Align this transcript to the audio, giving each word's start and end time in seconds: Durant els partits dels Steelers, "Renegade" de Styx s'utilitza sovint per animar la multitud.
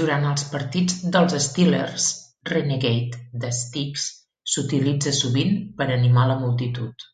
Durant 0.00 0.26
els 0.30 0.42
partits 0.54 0.98
dels 1.14 1.36
Steelers, 1.44 2.08
"Renegade" 2.50 3.22
de 3.46 3.54
Styx 3.60 4.04
s'utilitza 4.56 5.14
sovint 5.22 5.56
per 5.80 5.88
animar 5.96 6.28
la 6.34 6.38
multitud. 6.44 7.08